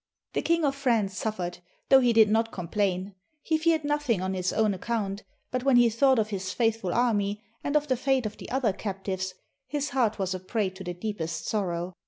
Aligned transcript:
The 0.33 0.41
King 0.41 0.65
of 0.65 0.73
France 0.75 1.15
suffered, 1.15 1.59
though 1.89 1.99
he 1.99 2.11
did 2.11 2.27
not 2.31 2.51
com 2.51 2.67
plain; 2.69 3.13
he 3.43 3.59
feared 3.59 3.83
nothing 3.83 4.19
on 4.19 4.33
his 4.33 4.51
own 4.51 4.73
account, 4.73 5.21
but 5.51 5.63
when 5.63 5.75
he 5.75 5.91
thought 5.91 6.17
of 6.17 6.31
his 6.31 6.51
faithful 6.51 6.91
army, 6.91 7.39
and 7.63 7.75
of 7.75 7.87
the 7.87 7.95
fate 7.95 8.25
of 8.25 8.37
the 8.37 8.49
other 8.49 8.73
captives, 8.73 9.35
his 9.67 9.89
heart 9.89 10.17
was 10.17 10.33
a 10.33 10.39
prey 10.39 10.71
to 10.71 10.83
the 10.83 10.95
deepest 10.95 11.45
sor 11.45 11.67
row. 11.67 11.93